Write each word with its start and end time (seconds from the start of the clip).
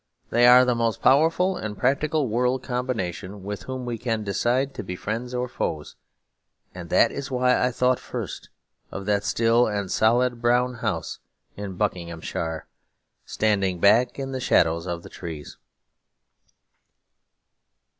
They 0.31 0.47
are 0.47 0.65
the 0.65 0.73
most 0.73 0.99
powerful 1.03 1.55
and 1.55 1.77
practical 1.77 2.27
world 2.27 2.63
combination 2.63 3.43
with 3.43 3.61
whom 3.65 3.85
we 3.85 3.99
can 3.99 4.23
decide 4.23 4.73
to 4.73 4.83
be 4.83 4.95
friends 4.95 5.31
or 5.35 5.47
foes; 5.47 5.95
and 6.73 6.89
that 6.89 7.11
is 7.11 7.29
why 7.29 7.63
I 7.63 7.69
thought 7.69 7.99
first 7.99 8.49
of 8.89 9.05
that 9.05 9.23
still 9.23 9.67
and 9.67 9.91
solid 9.91 10.41
brown 10.41 10.73
house 10.81 11.19
in 11.55 11.75
Buckinghamshire, 11.77 12.65
standing 13.27 13.77
back 13.79 14.17
in 14.17 14.31
the 14.31 14.39
shadow 14.41 14.77
of 14.77 15.03
the 15.03 15.09
trees. 15.09 15.57